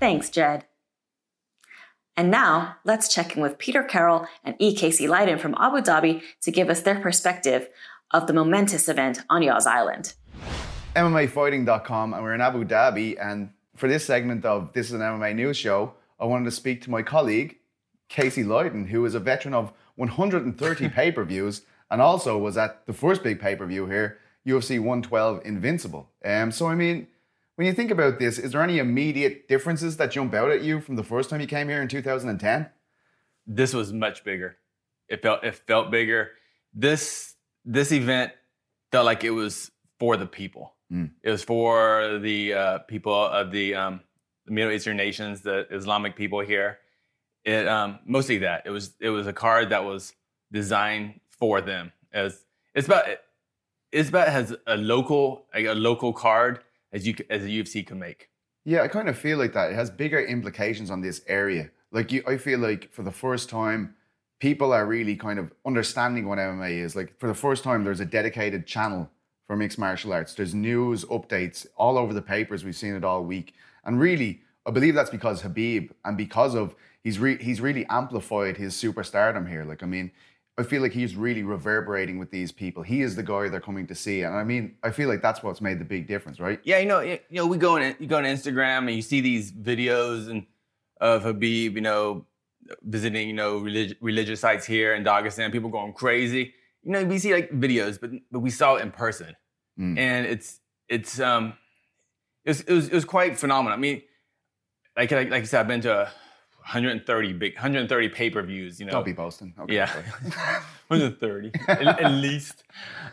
Thanks, 0.00 0.30
Jed. 0.30 0.64
And 2.16 2.28
now, 2.28 2.76
let's 2.84 3.12
check 3.12 3.36
in 3.36 3.42
with 3.42 3.58
Peter 3.58 3.84
Carroll 3.84 4.26
and 4.42 4.56
E. 4.58 4.74
Casey 4.74 5.06
Leydon 5.06 5.38
from 5.38 5.54
Abu 5.58 5.78
Dhabi 5.78 6.22
to 6.42 6.50
give 6.50 6.68
us 6.68 6.82
their 6.82 6.98
perspective 6.98 7.68
of 8.10 8.26
the 8.26 8.32
momentous 8.32 8.88
event 8.88 9.20
on 9.30 9.42
Yas 9.42 9.66
Island. 9.66 10.14
MMAfighting.com, 10.96 12.14
and 12.14 12.22
we're 12.22 12.34
in 12.34 12.40
Abu 12.40 12.64
Dhabi. 12.64 13.16
And 13.20 13.50
for 13.76 13.88
this 13.88 14.04
segment 14.04 14.44
of 14.44 14.72
This 14.72 14.86
is 14.86 14.92
an 14.92 15.00
MMA 15.00 15.34
News 15.36 15.56
Show, 15.56 15.94
I 16.24 16.26
wanted 16.26 16.46
to 16.46 16.52
speak 16.52 16.80
to 16.82 16.90
my 16.90 17.02
colleague, 17.02 17.58
Casey 18.08 18.44
Leydon, 18.44 18.88
who 18.88 19.04
is 19.04 19.14
a 19.14 19.20
veteran 19.20 19.52
of 19.52 19.74
130 19.96 20.88
pay 20.96 21.12
per 21.12 21.22
views 21.22 21.66
and 21.90 22.00
also 22.00 22.38
was 22.38 22.56
at 22.56 22.86
the 22.86 22.94
first 22.94 23.22
big 23.22 23.38
pay 23.38 23.54
per 23.54 23.66
view 23.66 23.84
here, 23.84 24.16
UFC 24.46 24.78
112 24.78 25.42
Invincible. 25.44 26.08
Um, 26.24 26.50
so, 26.50 26.66
I 26.66 26.76
mean, 26.76 27.08
when 27.56 27.66
you 27.66 27.74
think 27.74 27.90
about 27.90 28.18
this, 28.18 28.38
is 28.38 28.52
there 28.52 28.62
any 28.62 28.78
immediate 28.78 29.48
differences 29.48 29.98
that 29.98 30.12
jump 30.12 30.32
out 30.32 30.50
at 30.50 30.62
you 30.62 30.80
from 30.80 30.96
the 30.96 31.04
first 31.04 31.28
time 31.28 31.42
you 31.42 31.46
came 31.46 31.68
here 31.68 31.82
in 31.82 31.88
2010? 31.88 32.70
This 33.46 33.74
was 33.74 33.92
much 33.92 34.24
bigger. 34.24 34.56
It 35.10 35.20
felt 35.20 35.44
it 35.44 35.54
felt 35.54 35.90
bigger. 35.90 36.30
This 36.72 37.34
this 37.66 37.92
event 37.92 38.32
felt 38.90 39.04
like 39.04 39.24
it 39.24 39.30
was 39.30 39.70
for 40.00 40.16
the 40.16 40.26
people. 40.26 40.72
Mm. 40.90 41.10
It 41.22 41.30
was 41.30 41.44
for 41.44 42.18
the 42.18 42.54
uh, 42.54 42.78
people 42.78 43.14
of 43.14 43.50
the, 43.50 43.74
um, 43.74 44.00
the, 44.44 44.52
Middle 44.52 44.72
Eastern 44.72 44.96
nations, 44.96 45.40
the 45.40 45.66
Islamic 45.70 46.16
people 46.16 46.40
here. 46.40 46.78
It 47.44 47.68
um, 47.68 47.98
mostly 48.06 48.38
that. 48.38 48.62
It 48.64 48.70
was 48.70 48.92
it 49.00 49.10
was 49.10 49.26
a 49.26 49.32
card 49.32 49.70
that 49.70 49.84
was 49.84 50.14
designed 50.52 51.20
for 51.28 51.60
them. 51.60 51.92
As 52.12 52.44
it's 52.74 52.86
about 52.86 53.04
it's 53.92 54.08
about 54.08 54.28
has 54.28 54.54
a 54.66 54.76
local 54.76 55.46
a, 55.54 55.66
a 55.66 55.74
local 55.74 56.12
card 56.12 56.60
as 56.92 57.06
you 57.06 57.14
as 57.28 57.44
a 57.44 57.48
UFC 57.48 57.86
can 57.86 57.98
make. 57.98 58.30
Yeah, 58.64 58.82
I 58.82 58.88
kind 58.88 59.08
of 59.08 59.18
feel 59.18 59.36
like 59.36 59.52
that. 59.52 59.70
It 59.70 59.74
has 59.74 59.90
bigger 59.90 60.20
implications 60.20 60.90
on 60.90 61.02
this 61.02 61.20
area. 61.26 61.70
Like 61.92 62.10
you, 62.10 62.22
I 62.26 62.38
feel 62.38 62.58
like 62.58 62.90
for 62.92 63.02
the 63.02 63.12
first 63.12 63.50
time 63.50 63.94
people 64.40 64.72
are 64.72 64.84
really 64.84 65.16
kind 65.16 65.38
of 65.38 65.52
understanding 65.64 66.28
what 66.28 66.38
MMA 66.38 66.82
is. 66.84 66.96
Like 66.96 67.18
for 67.18 67.28
the 67.28 67.34
first 67.34 67.64
time, 67.64 67.84
there's 67.84 68.00
a 68.00 68.04
dedicated 68.04 68.66
channel 68.66 69.10
for 69.46 69.56
mixed 69.56 69.78
martial 69.78 70.12
arts. 70.12 70.34
There's 70.34 70.54
news 70.54 71.04
updates 71.06 71.66
all 71.76 71.98
over 71.98 72.12
the 72.12 72.22
papers. 72.22 72.64
We've 72.64 72.76
seen 72.76 72.94
it 72.94 73.04
all 73.04 73.24
week, 73.24 73.54
and 73.84 74.00
really, 74.00 74.42
I 74.66 74.70
believe 74.70 74.94
that's 74.94 75.10
because 75.10 75.42
Khabib 75.42 75.90
and 76.04 76.16
because 76.16 76.54
of 76.54 76.74
he's 77.02 77.18
re- 77.18 77.42
he's 77.42 77.60
really 77.60 77.86
amplified 77.88 78.56
his 78.56 78.74
superstardom 78.74 79.48
here. 79.48 79.64
Like 79.64 79.82
I 79.82 79.86
mean. 79.86 80.10
I 80.56 80.62
feel 80.62 80.82
like 80.82 80.92
he's 80.92 81.16
really 81.16 81.42
reverberating 81.42 82.16
with 82.16 82.30
these 82.30 82.52
people. 82.52 82.84
He 82.84 83.02
is 83.02 83.16
the 83.16 83.24
guy 83.24 83.48
they're 83.48 83.58
coming 83.60 83.88
to 83.88 83.94
see, 83.96 84.22
and 84.22 84.36
I 84.36 84.44
mean, 84.44 84.76
I 84.84 84.92
feel 84.92 85.08
like 85.08 85.20
that's 85.20 85.42
what's 85.42 85.60
made 85.60 85.80
the 85.80 85.84
big 85.84 86.06
difference, 86.06 86.38
right? 86.38 86.60
Yeah, 86.62 86.78
you 86.78 86.86
know, 86.86 87.00
you 87.00 87.18
know, 87.32 87.44
we 87.44 87.56
go 87.56 87.76
on 87.76 87.96
you 87.98 88.06
go 88.06 88.18
on 88.18 88.22
Instagram 88.22 88.86
and 88.86 88.94
you 88.94 89.02
see 89.02 89.20
these 89.20 89.50
videos 89.50 90.30
and 90.30 90.46
of 91.00 91.24
Khabib, 91.24 91.74
you 91.74 91.80
know, 91.80 92.24
visiting, 92.82 93.26
you 93.26 93.34
know, 93.34 93.58
relig- 93.58 93.96
religious 94.00 94.40
sites 94.40 94.64
here 94.64 94.94
in 94.94 95.04
Dagestan, 95.04 95.52
people 95.52 95.70
going 95.70 95.92
crazy. 95.92 96.54
You 96.84 96.92
know, 96.92 97.04
we 97.04 97.18
see 97.18 97.32
like 97.32 97.50
videos, 97.50 98.00
but 98.00 98.10
but 98.30 98.40
we 98.40 98.50
saw 98.50 98.76
it 98.76 98.82
in 98.82 98.90
person, 98.90 99.34
mm. 99.78 99.98
and 99.98 100.26
it's 100.26 100.60
it's 100.88 101.18
um 101.18 101.54
it 102.44 102.50
was, 102.50 102.60
it 102.60 102.72
was 102.72 102.88
it 102.88 102.94
was 102.94 103.04
quite 103.04 103.38
phenomenal. 103.38 103.76
I 103.76 103.80
mean, 103.80 104.02
like 104.96 105.10
like, 105.10 105.30
like 105.30 105.42
I 105.42 105.46
said, 105.46 105.60
I've 105.60 105.68
been 105.68 105.80
to 105.82 106.10
130 106.58 107.32
big 107.34 107.54
130 107.54 108.08
pay 108.10 108.30
per 108.30 108.42
views. 108.42 108.78
You 108.78 108.86
know, 108.86 108.92
don't 108.92 109.04
be 109.04 109.12
boasting. 109.12 109.54
Okay, 109.58 109.74
yeah, 109.74 109.92
130 110.88 111.52
at, 111.68 112.00
at 112.00 112.12
least, 112.12 112.64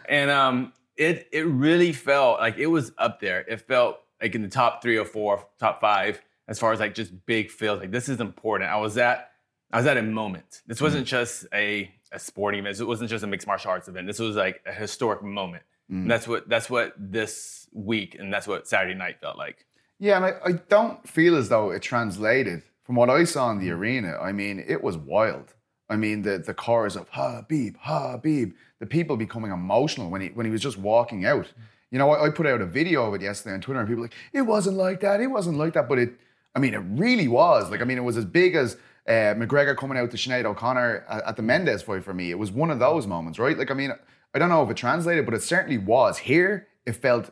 and 0.08 0.30
um, 0.30 0.74
it 0.98 1.28
it 1.32 1.46
really 1.48 1.94
felt 1.94 2.40
like 2.40 2.58
it 2.58 2.68
was 2.68 2.92
up 2.98 3.20
there. 3.20 3.46
It 3.48 3.62
felt 3.62 4.00
like 4.22 4.36
in 4.36 4.42
the 4.42 4.50
top 4.50 4.82
three 4.82 4.98
or 4.98 5.06
four, 5.06 5.46
top 5.60 5.82
five 5.82 6.22
as 6.48 6.60
far 6.60 6.74
as 6.74 6.80
like 6.80 6.94
just 6.94 7.26
big 7.26 7.50
feels. 7.50 7.80
Like 7.80 7.92
this 7.92 8.10
is 8.10 8.20
important. 8.20 8.70
I 8.70 8.78
was 8.78 8.98
at 8.98 9.31
I 9.74 9.78
was 9.78 9.86
at 9.88 9.98
a 9.98 10.02
moment. 10.02 10.62
This 10.68 10.82
wasn't 10.82 11.06
mm. 11.06 11.10
just 11.10 11.46
a, 11.54 11.92
a 12.12 12.20
sporting 12.20 12.60
event. 12.60 12.80
It 12.80 12.86
wasn't 12.86 13.10
just 13.10 13.24
a 13.24 13.28
mixed 13.28 13.48
martial 13.48 13.72
arts 13.72 13.88
event. 13.88 14.08
This 14.08 14.20
was 14.20 14.36
like 14.36 14.62
a 14.66 14.74
historic 14.74 15.24
moment. 15.24 15.64
Mm. 15.92 16.08
that's 16.08 16.26
what 16.26 16.48
that's 16.48 16.70
what 16.70 16.94
this 16.98 17.68
week 17.74 18.16
and 18.18 18.32
that's 18.32 18.48
what 18.48 18.68
Saturday 18.68 18.94
night 18.94 19.20
felt 19.20 19.38
like. 19.38 19.66
Yeah, 20.00 20.16
and 20.18 20.26
I, 20.26 20.34
I 20.46 20.52
don't 20.70 21.08
feel 21.08 21.36
as 21.36 21.50
though 21.50 21.72
it 21.72 21.82
translated 21.82 22.64
from 22.84 22.96
what 22.96 23.10
I 23.10 23.24
saw 23.26 23.52
in 23.52 23.60
the 23.60 23.72
arena. 23.72 24.18
I 24.20 24.32
mean, 24.32 24.64
it 24.66 24.82
was 24.82 24.98
wild. 24.98 25.54
I 25.90 25.98
mean, 25.98 26.22
the 26.22 26.38
the 26.38 26.54
chorus 26.54 26.96
of 26.96 27.12
Khabib, 27.12 27.76
Khabib, 27.86 28.54
the 28.80 28.86
people 28.86 29.18
becoming 29.18 29.52
emotional 29.52 30.10
when 30.10 30.22
he 30.22 30.30
when 30.30 30.46
he 30.46 30.52
was 30.52 30.62
just 30.62 30.78
walking 30.78 31.26
out. 31.26 31.52
You 31.92 32.00
know, 32.00 32.10
I, 32.10 32.28
I 32.28 32.30
put 32.30 32.48
out 32.48 32.62
a 32.62 32.66
video 32.66 33.06
of 33.06 33.14
it 33.14 33.22
yesterday 33.22 33.56
on 33.56 33.62
Twitter, 33.62 33.80
and 33.82 33.88
people 33.88 34.02
were 34.02 34.06
like, 34.06 34.16
it 34.32 34.44
wasn't 34.44 34.78
like 34.78 35.02
that, 35.02 35.20
it 35.20 35.28
wasn't 35.28 35.58
like 35.58 35.74
that, 35.74 35.90
but 35.90 36.00
it. 36.00 36.14
I 36.54 36.60
mean, 36.60 36.74
it 36.74 36.80
really 36.80 37.30
was. 37.30 37.70
Like, 37.72 37.82
I 37.82 37.86
mean, 37.86 37.98
it 37.98 38.04
was 38.04 38.18
as 38.18 38.26
big 38.26 38.56
as 38.56 38.76
uh, 39.08 39.34
McGregor 39.36 39.76
coming 39.76 39.98
out 39.98 40.12
to 40.12 40.18
Sinead 40.18 40.46
O'Connor 40.46 41.06
at, 41.10 41.24
at, 41.24 41.36
the 41.36 41.42
Mendes 41.42 41.82
fight 41.82 42.04
for 42.04 42.14
me. 42.14 42.30
It 42.30 42.38
was 42.38 42.52
one 42.52 42.70
of 42.70 42.80
those 42.80 43.08
moments, 43.08 43.40
right? 43.40 43.58
Like, 43.58 43.72
I 43.72 43.74
mean, 43.74 43.92
I 44.34 44.40
don't 44.40 44.50
know 44.50 44.64
if 44.64 44.70
it 44.70 44.78
translated, 44.78 45.26
but 45.26 45.34
it 45.34 45.42
certainly 45.42 45.78
was. 45.78 46.20
Here, 46.20 46.68
it 46.86 46.94
felt 46.94 47.32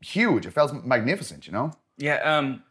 huge. 0.00 0.46
It 0.46 0.52
felt 0.52 0.84
magnificent, 0.84 1.46
you 1.46 1.52
know? 1.52 1.72
Yeah. 1.96 2.16
Um, 2.16 2.62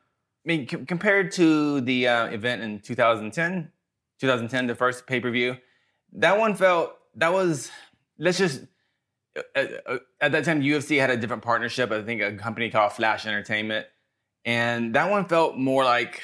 I 0.45 0.47
mean, 0.47 0.67
c- 0.67 0.85
compared 0.85 1.31
to 1.33 1.81
the 1.81 2.07
uh, 2.07 2.25
event 2.27 2.61
in 2.61 2.79
2010, 2.79 3.71
2010, 4.19 4.67
the 4.67 4.75
first 4.75 5.07
pay 5.07 5.19
per 5.19 5.31
view, 5.31 5.57
that 6.13 6.37
one 6.37 6.55
felt, 6.55 6.93
that 7.15 7.31
was, 7.31 7.71
let's 8.17 8.37
just, 8.37 8.61
uh, 9.37 9.41
uh, 9.55 9.65
uh 9.87 9.97
at 10.19 10.33
that 10.33 10.43
time, 10.43 10.61
UFC 10.61 10.99
had 10.99 11.09
a 11.09 11.17
different 11.17 11.43
partnership. 11.43 11.91
I 11.91 12.03
think 12.03 12.21
a 12.21 12.33
company 12.33 12.69
called 12.69 12.91
Flash 12.91 13.25
Entertainment. 13.25 13.87
And 14.45 14.93
that 14.95 15.09
one 15.09 15.25
felt 15.25 15.57
more 15.57 15.85
like, 15.85 16.21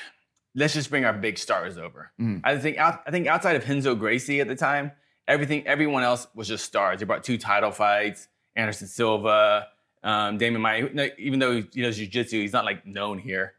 let's 0.55 0.73
just 0.73 0.89
bring 0.89 1.05
our 1.05 1.13
big 1.13 1.37
stars 1.37 1.77
over. 1.77 2.11
I 2.43 2.57
think 2.57 2.77
I 2.79 2.97
think 3.11 3.27
outside 3.27 3.55
of 3.55 3.67
Renzo 3.67 3.95
Gracie 3.95 4.41
at 4.41 4.47
the 4.47 4.55
time, 4.55 4.91
everything 5.27 5.65
everyone 5.67 6.03
else 6.03 6.27
was 6.35 6.47
just 6.47 6.65
stars. 6.65 6.99
They 6.99 7.05
brought 7.05 7.23
two 7.23 7.37
title 7.37 7.71
fights, 7.71 8.27
Anderson 8.55 8.87
Silva, 8.87 9.67
um, 10.03 10.37
Demian 10.37 10.59
Maia. 10.61 11.09
Even 11.17 11.39
though 11.39 11.61
he 11.61 11.81
knows 11.81 11.97
jiu-jitsu, 11.97 12.41
he's 12.41 12.53
not 12.53 12.65
like 12.65 12.85
known 12.85 13.19
here. 13.19 13.53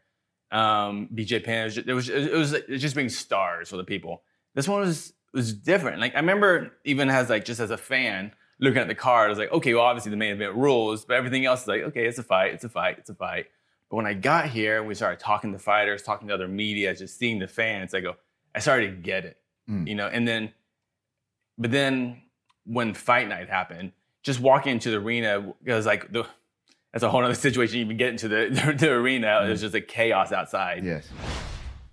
Um, 0.51 1.07
BJ 1.15 1.43
Penn. 1.43 1.59
It 1.59 1.65
was, 1.65 1.75
just, 1.75 1.87
it 1.87 1.93
was 1.95 2.07
it 2.09 2.33
was 2.33 2.53
it 2.53 2.69
was 2.69 2.81
just 2.81 2.95
being 2.95 3.09
stars 3.09 3.69
for 3.69 3.77
the 3.77 3.83
people. 3.85 4.23
This 4.53 4.67
one 4.67 4.81
was 4.81 5.13
was 5.33 5.53
different. 5.53 5.99
Like 6.01 6.13
I 6.15 6.19
remember 6.19 6.73
even 6.83 7.09
as 7.09 7.29
like 7.29 7.45
just 7.45 7.59
as 7.61 7.71
a 7.71 7.77
fan 7.77 8.33
looking 8.59 8.81
at 8.81 8.87
the 8.87 8.95
card, 8.95 9.27
I 9.27 9.29
was 9.29 9.39
like, 9.39 9.51
okay, 9.51 9.73
well 9.73 9.83
obviously 9.83 10.11
the 10.11 10.17
main 10.17 10.33
event 10.33 10.55
rules, 10.55 11.05
but 11.05 11.15
everything 11.15 11.45
else 11.45 11.61
is 11.61 11.67
like, 11.67 11.81
okay, 11.83 12.05
it's 12.05 12.19
a 12.19 12.23
fight, 12.23 12.53
it's 12.53 12.63
a 12.63 12.69
fight, 12.69 12.97
it's 12.99 13.09
a 13.09 13.15
fight. 13.15 13.45
But 13.91 13.97
when 13.97 14.05
I 14.05 14.13
got 14.13 14.47
here 14.47 14.79
and 14.79 14.87
we 14.87 14.95
started 14.95 15.19
talking 15.19 15.51
to 15.51 15.59
fighters, 15.59 16.01
talking 16.01 16.29
to 16.29 16.33
other 16.33 16.47
media, 16.47 16.95
just 16.95 17.19
seeing 17.19 17.39
the 17.39 17.47
fans, 17.47 17.93
I 17.93 17.99
go, 17.99 18.15
I 18.55 18.59
started 18.59 18.87
to 18.87 18.95
get 18.95 19.25
it, 19.25 19.37
mm. 19.69 19.85
you 19.85 19.95
know. 19.95 20.07
And 20.07 20.25
then, 20.25 20.53
but 21.57 21.71
then 21.71 22.21
when 22.65 22.93
fight 22.93 23.27
night 23.27 23.49
happened, 23.49 23.91
just 24.23 24.39
walking 24.39 24.71
into 24.71 24.91
the 24.91 24.97
arena 24.97 25.53
it 25.65 25.73
was 25.73 25.85
like 25.85 26.09
the. 26.09 26.25
That's 26.93 27.03
a 27.03 27.09
whole 27.09 27.23
other 27.23 27.33
situation. 27.35 27.79
You 27.79 27.85
even 27.85 27.97
get 27.97 28.09
into 28.09 28.29
the, 28.29 28.75
the, 28.77 28.91
arena, 28.91 29.41
there's 29.45 29.59
mm. 29.59 29.63
just 29.63 29.75
a 29.75 29.81
chaos 29.81 30.31
outside. 30.31 30.85
Yes. 30.85 31.09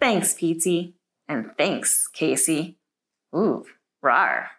Thanks, 0.01 0.35
Pete. 0.35 0.95
And 1.29 1.51
thanks, 1.59 2.07
Casey. 2.09 2.79
Ooh, 3.35 3.65
rar. 4.03 4.51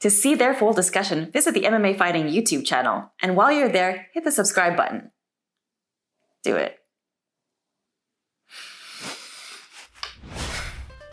To 0.00 0.08
see 0.08 0.34
their 0.34 0.54
full 0.54 0.72
discussion, 0.72 1.30
visit 1.30 1.52
the 1.52 1.64
MMA 1.64 1.98
Fighting 1.98 2.26
YouTube 2.26 2.64
channel. 2.64 3.12
And 3.20 3.36
while 3.36 3.52
you're 3.52 3.68
there, 3.68 4.06
hit 4.14 4.24
the 4.24 4.32
subscribe 4.32 4.74
button. 4.74 5.10
Do 6.42 6.56
it. 6.56 6.78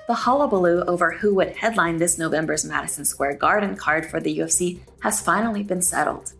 The 0.07 0.13
hullabaloo 0.13 0.85
over 0.87 1.11
who 1.11 1.35
would 1.35 1.57
headline 1.57 1.97
this 1.97 2.17
November's 2.17 2.63
Madison 2.63 3.03
Square 3.03 3.35
Garden 3.35 3.75
card 3.75 4.05
for 4.05 4.21
the 4.21 4.37
UFC 4.37 4.79
has 5.01 5.19
finally 5.19 5.63
been 5.63 5.81
settled. 5.81 6.31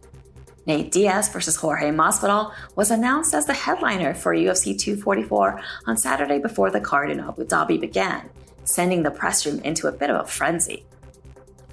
Nate 0.66 0.90
Diaz 0.90 1.28
versus 1.28 1.58
Jorge 1.58 1.92
Masvidal 1.92 2.54
was 2.78 2.92
announced 2.92 3.34
as 3.34 3.46
the 3.46 3.54
headliner 3.54 4.14
for 4.14 4.34
UFC 4.34 4.78
244 4.80 5.62
on 5.86 5.98
Saturday 5.98 6.40
before 6.40 6.72
the 6.72 6.80
card 6.80 7.12
in 7.12 7.20
Abu 7.20 7.44
Dhabi 7.44 7.78
began, 7.78 8.30
sending 8.64 9.04
the 9.04 9.12
press 9.12 9.46
room 9.46 9.60
into 9.66 9.88
a 9.88 9.92
bit 9.92 10.10
of 10.10 10.22
a 10.22 10.28
frenzy. 10.28 10.86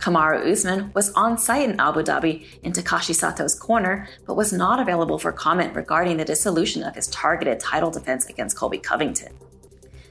Kamaru 0.04 0.52
Usman 0.52 0.92
was 0.92 1.10
on 1.14 1.38
site 1.38 1.66
in 1.66 1.80
Abu 1.80 2.02
Dhabi 2.02 2.44
in 2.62 2.72
Takashi 2.72 3.14
Sato's 3.14 3.54
corner, 3.58 4.06
but 4.26 4.36
was 4.36 4.52
not 4.52 4.78
available 4.78 5.18
for 5.18 5.32
comment 5.32 5.74
regarding 5.74 6.18
the 6.18 6.26
dissolution 6.26 6.82
of 6.82 6.94
his 6.94 7.06
targeted 7.06 7.58
title 7.58 7.90
defense 7.90 8.26
against 8.26 8.54
Colby 8.54 8.76
Covington. 8.76 9.32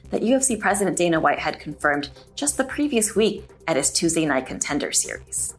That 0.09 0.23
UFC 0.23 0.59
President 0.59 0.97
Dana 0.97 1.19
White 1.19 1.38
had 1.38 1.59
confirmed 1.59 2.09
just 2.33 2.57
the 2.57 2.63
previous 2.63 3.15
week 3.15 3.47
at 3.67 3.75
his 3.75 3.91
Tuesday 3.91 4.25
Night 4.25 4.47
Contender 4.47 4.91
Series. 4.91 5.53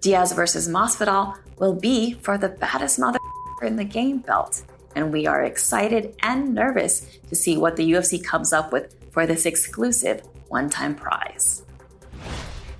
Diaz 0.00 0.32
versus 0.32 0.68
Masvidal 0.68 1.36
will 1.58 1.74
be 1.74 2.14
for 2.14 2.36
the 2.36 2.48
baddest 2.48 2.98
mother 2.98 3.20
in 3.62 3.76
the 3.76 3.84
game 3.84 4.18
belt, 4.18 4.64
and 4.96 5.12
we 5.12 5.28
are 5.28 5.44
excited 5.44 6.16
and 6.24 6.52
nervous 6.52 7.06
to 7.28 7.36
see 7.36 7.56
what 7.56 7.76
the 7.76 7.92
UFC 7.92 8.20
comes 8.24 8.52
up 8.52 8.72
with 8.72 8.96
for 9.12 9.24
this 9.24 9.46
exclusive 9.46 10.22
one-time 10.50 10.94
prize. 10.94 11.64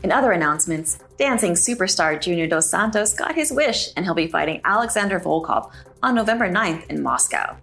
In 0.02 0.12
other 0.12 0.32
announcements, 0.32 0.98
dancing 1.18 1.52
superstar 1.52 2.20
Junior 2.20 2.46
Dos 2.46 2.70
Santos 2.70 3.14
got 3.14 3.34
his 3.34 3.52
wish 3.52 3.88
and 3.96 4.04
he'll 4.04 4.14
be 4.14 4.26
fighting 4.26 4.60
Alexander 4.64 5.18
Volkov 5.18 5.70
on 6.02 6.14
November 6.14 6.50
9th 6.50 6.86
in 6.86 7.02
Moscow. 7.02 7.56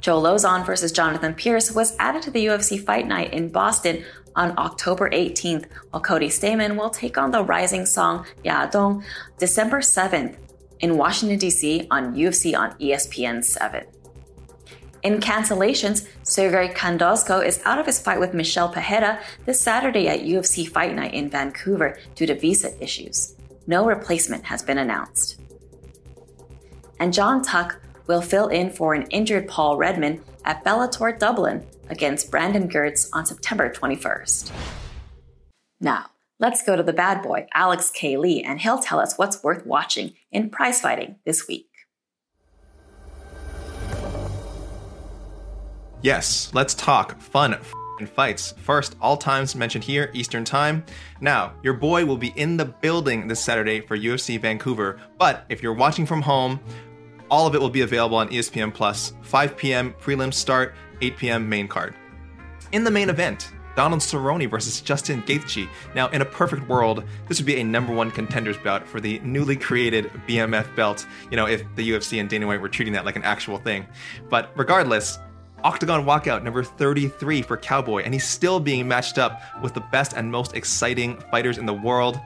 Joe 0.00 0.20
Lauzon 0.20 0.64
versus 0.64 0.92
Jonathan 0.92 1.34
Pearce 1.34 1.72
was 1.72 1.96
added 1.98 2.22
to 2.22 2.30
the 2.30 2.46
UFC 2.46 2.82
Fight 2.82 3.06
Night 3.06 3.32
in 3.32 3.48
Boston 3.48 4.04
on 4.36 4.56
October 4.56 5.10
18th, 5.10 5.66
while 5.90 6.00
Cody 6.00 6.28
Stamann 6.28 6.76
will 6.76 6.90
take 6.90 7.18
on 7.18 7.32
the 7.32 7.42
rising 7.42 7.84
Song 7.84 8.24
Yadong 8.44 9.02
December 9.38 9.80
7th 9.80 10.36
in 10.80 10.96
Washington, 10.96 11.38
D.C. 11.38 11.88
on 11.90 12.14
UFC 12.14 12.56
on 12.56 12.72
ESPN 12.78 13.44
7. 13.44 13.84
In 15.02 15.20
cancellations, 15.20 16.08
Sergey 16.24 16.72
Khandozhko 16.74 17.44
is 17.44 17.60
out 17.64 17.78
of 17.78 17.86
his 17.86 18.00
fight 18.00 18.18
with 18.18 18.34
Michel 18.34 18.68
Pereira 18.68 19.20
this 19.46 19.60
Saturday 19.60 20.08
at 20.08 20.20
UFC 20.20 20.68
Fight 20.68 20.94
Night 20.94 21.14
in 21.14 21.30
Vancouver 21.30 21.98
due 22.16 22.26
to 22.26 22.34
visa 22.34 22.82
issues. 22.82 23.36
No 23.66 23.86
replacement 23.86 24.44
has 24.44 24.62
been 24.62 24.78
announced. 24.78 25.40
And 26.98 27.12
John 27.12 27.42
Tuck 27.42 27.80
will 28.08 28.22
fill 28.22 28.48
in 28.48 28.70
for 28.70 28.94
an 28.94 29.06
injured 29.08 29.46
Paul 29.46 29.76
Redman 29.76 30.20
at 30.44 30.64
Bellator 30.64 31.16
Dublin 31.16 31.64
against 31.88 32.30
Brandon 32.30 32.68
Girtz 32.68 33.08
on 33.12 33.24
September 33.24 33.70
21st. 33.70 34.50
Now, 35.80 36.06
let's 36.40 36.64
go 36.64 36.74
to 36.74 36.82
the 36.82 36.92
bad 36.92 37.22
boy, 37.22 37.46
Alex 37.54 37.90
K. 37.90 38.16
Lee, 38.16 38.42
and 38.42 38.60
he'll 38.60 38.80
tell 38.80 38.98
us 38.98 39.16
what's 39.16 39.44
worth 39.44 39.64
watching 39.64 40.14
in 40.32 40.50
prize 40.50 40.80
fighting 40.80 41.16
this 41.24 41.46
week. 41.46 41.67
Yes, 46.00 46.50
let's 46.54 46.74
talk 46.74 47.20
fun 47.20 47.54
f***ing 47.54 48.06
fights. 48.06 48.54
First, 48.62 48.94
all 49.00 49.16
times 49.16 49.56
mentioned 49.56 49.82
here, 49.82 50.10
Eastern 50.14 50.44
Time. 50.44 50.84
Now, 51.20 51.54
your 51.64 51.74
boy 51.74 52.04
will 52.04 52.16
be 52.16 52.32
in 52.36 52.56
the 52.56 52.66
building 52.66 53.26
this 53.26 53.42
Saturday 53.42 53.80
for 53.80 53.98
UFC 53.98 54.40
Vancouver, 54.40 55.00
but 55.18 55.44
if 55.48 55.60
you're 55.60 55.74
watching 55.74 56.06
from 56.06 56.22
home, 56.22 56.60
all 57.32 57.48
of 57.48 57.56
it 57.56 57.60
will 57.60 57.68
be 57.68 57.80
available 57.80 58.16
on 58.16 58.28
ESPN 58.28 58.72
Plus. 58.72 59.12
5 59.22 59.56
p.m. 59.56 59.92
prelims 59.94 60.34
start, 60.34 60.76
8 61.00 61.16
p.m. 61.16 61.48
main 61.48 61.66
card. 61.66 61.94
In 62.70 62.84
the 62.84 62.92
main 62.92 63.10
event, 63.10 63.50
Donald 63.74 64.00
Cerrone 64.00 64.48
versus 64.48 64.80
Justin 64.80 65.22
Gaethje. 65.22 65.68
Now, 65.96 66.08
in 66.08 66.22
a 66.22 66.24
perfect 66.24 66.68
world, 66.68 67.02
this 67.26 67.38
would 67.38 67.46
be 67.46 67.60
a 67.60 67.64
number 67.64 67.92
one 67.92 68.12
contenders 68.12 68.56
bout 68.56 68.86
for 68.86 69.00
the 69.00 69.18
newly 69.20 69.56
created 69.56 70.12
BMF 70.28 70.74
belt. 70.76 71.06
You 71.30 71.36
know, 71.36 71.46
if 71.46 71.64
the 71.74 71.90
UFC 71.90 72.20
and 72.20 72.28
Dana 72.28 72.46
White 72.46 72.60
were 72.60 72.68
treating 72.68 72.94
that 72.94 73.04
like 73.04 73.16
an 73.16 73.24
actual 73.24 73.58
thing. 73.58 73.86
But 74.28 74.52
regardless, 74.56 75.18
Octagon 75.64 76.04
walkout 76.04 76.44
number 76.44 76.62
33 76.62 77.42
for 77.42 77.56
Cowboy, 77.56 78.02
and 78.02 78.14
he's 78.14 78.26
still 78.26 78.60
being 78.60 78.86
matched 78.86 79.18
up 79.18 79.42
with 79.62 79.74
the 79.74 79.80
best 79.80 80.12
and 80.12 80.30
most 80.30 80.54
exciting 80.54 81.18
fighters 81.32 81.58
in 81.58 81.66
the 81.66 81.74
world. 81.74 82.20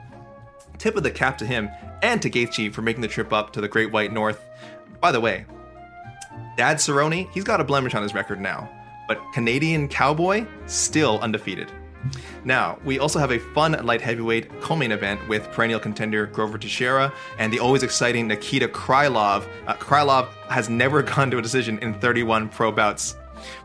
Tip 0.77 0.95
of 0.95 1.03
the 1.03 1.11
cap 1.11 1.37
to 1.39 1.45
him 1.45 1.69
and 2.03 2.21
to 2.21 2.29
Gaethje 2.29 2.73
for 2.73 2.81
making 2.81 3.01
the 3.01 3.07
trip 3.07 3.33
up 3.33 3.51
to 3.53 3.61
the 3.61 3.67
Great 3.67 3.91
White 3.91 4.13
North. 4.13 4.39
By 5.01 5.11
the 5.11 5.19
way, 5.19 5.45
Dad 6.57 6.77
Cerrone, 6.77 7.29
he's 7.31 7.43
got 7.43 7.59
a 7.59 7.63
blemish 7.63 7.95
on 7.95 8.03
his 8.03 8.13
record 8.13 8.39
now, 8.39 8.69
but 9.07 9.19
Canadian 9.33 9.87
Cowboy 9.87 10.45
still 10.67 11.19
undefeated. 11.19 11.71
Now, 12.43 12.77
we 12.83 12.99
also 12.99 13.17
have 13.17 13.31
a 13.31 13.39
fun 13.39 13.71
light 13.85 14.01
heavyweight 14.01 14.61
co-main 14.61 14.91
event 14.91 15.25
with 15.27 15.49
perennial 15.51 15.79
contender 15.79 16.27
Glover 16.27 16.57
Teixeira 16.57 17.13
and 17.39 17.51
the 17.51 17.59
always 17.59 17.81
exciting 17.81 18.27
Nikita 18.27 18.67
Krylov. 18.67 19.47
Uh, 19.65 19.73
Krylov 19.75 20.27
has 20.49 20.69
never 20.69 21.01
gone 21.01 21.31
to 21.31 21.37
a 21.37 21.41
decision 21.41 21.79
in 21.79 21.93
31 21.95 22.49
pro 22.49 22.71
bouts. 22.71 23.15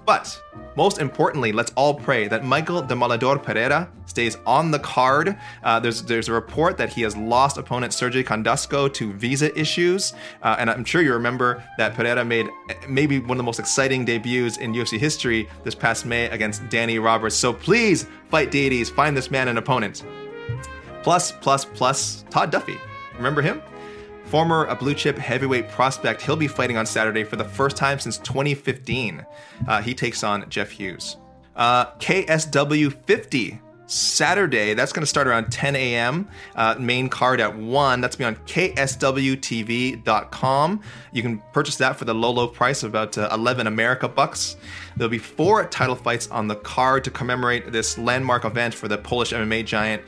But 0.04 0.42
most 0.76 0.98
importantly, 0.98 1.52
let's 1.52 1.72
all 1.76 1.94
pray 1.94 2.28
that 2.28 2.44
Michael 2.44 2.82
Demolidor 2.82 3.42
Pereira 3.42 3.90
stays 4.06 4.36
on 4.46 4.70
the 4.70 4.78
card. 4.78 5.36
Uh, 5.62 5.80
there's 5.80 6.02
there's 6.02 6.28
a 6.28 6.32
report 6.32 6.76
that 6.78 6.92
he 6.92 7.02
has 7.02 7.16
lost 7.16 7.58
opponent 7.58 7.92
Sergey 7.92 8.24
Kondasco 8.24 8.92
to 8.94 9.12
visa 9.12 9.56
issues, 9.58 10.14
uh, 10.42 10.56
and 10.58 10.70
I'm 10.70 10.84
sure 10.84 11.02
you 11.02 11.12
remember 11.12 11.62
that 11.78 11.94
Pereira 11.94 12.24
made 12.24 12.48
maybe 12.88 13.18
one 13.18 13.32
of 13.32 13.38
the 13.38 13.42
most 13.42 13.60
exciting 13.60 14.04
debuts 14.04 14.58
in 14.58 14.72
UFC 14.72 14.98
history 14.98 15.48
this 15.64 15.74
past 15.74 16.06
May 16.06 16.26
against 16.26 16.68
Danny 16.68 16.98
Roberts. 16.98 17.36
So 17.36 17.52
please, 17.52 18.06
fight 18.28 18.50
deities, 18.50 18.90
find 18.90 19.16
this 19.16 19.30
man 19.30 19.48
an 19.48 19.58
opponent. 19.58 20.04
Plus, 21.02 21.32
plus, 21.32 21.64
plus, 21.64 22.24
Todd 22.30 22.50
Duffy. 22.50 22.76
Remember 23.16 23.40
him? 23.40 23.62
Former 24.30 24.66
a 24.66 24.74
blue 24.74 24.94
chip 24.94 25.16
heavyweight 25.16 25.70
prospect, 25.70 26.20
he'll 26.20 26.36
be 26.36 26.48
fighting 26.48 26.76
on 26.76 26.84
Saturday 26.84 27.24
for 27.24 27.36
the 27.36 27.44
first 27.44 27.78
time 27.78 27.98
since 27.98 28.18
2015. 28.18 29.24
Uh, 29.66 29.80
he 29.80 29.94
takes 29.94 30.22
on 30.22 30.48
Jeff 30.50 30.70
Hughes. 30.70 31.16
Uh, 31.56 31.86
KSW 31.92 32.92
50 33.06 33.60
Saturday. 33.88 34.74
That's 34.74 34.92
going 34.92 35.02
to 35.02 35.06
start 35.06 35.26
around 35.26 35.50
10 35.50 35.74
a.m. 35.74 36.28
Uh, 36.54 36.74
main 36.78 37.08
card 37.08 37.40
at 37.40 37.56
1. 37.56 38.00
That's 38.02 38.16
to 38.16 38.18
be 38.18 38.24
on 38.26 38.36
kswtv.com. 38.36 39.22
You 41.12 41.22
can 41.22 41.42
purchase 41.54 41.76
that 41.76 41.96
for 41.96 42.04
the 42.04 42.14
low, 42.14 42.30
low 42.30 42.48
price 42.48 42.82
of 42.82 42.90
about 42.90 43.16
uh, 43.16 43.30
11 43.32 43.66
America 43.66 44.06
bucks. 44.08 44.56
There'll 44.96 45.08
be 45.10 45.16
four 45.18 45.64
title 45.66 45.96
fights 45.96 46.28
on 46.28 46.48
the 46.48 46.56
card 46.56 47.02
to 47.04 47.10
commemorate 47.10 47.72
this 47.72 47.96
landmark 47.96 48.44
event 48.44 48.74
for 48.74 48.88
the 48.88 48.98
Polish 48.98 49.32
MMA 49.32 49.64
giant. 49.64 50.02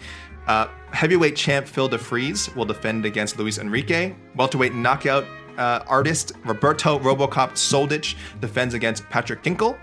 Uh, 0.51 0.67
heavyweight 0.91 1.37
champ 1.37 1.65
Phil 1.65 1.89
DeFries 1.89 2.53
will 2.57 2.65
defend 2.65 3.07
against 3.07 3.39
Luis 3.39 3.59
Enrique. 3.59 4.17
Welterweight 4.35 4.75
knockout 4.75 5.25
uh, 5.57 5.85
artist 5.87 6.33
Roberto 6.45 6.99
Robocop 6.99 7.53
Soldich 7.53 8.17
defends 8.41 8.75
against 8.75 9.05
Patrik 9.05 9.45
Kincl. 9.45 9.79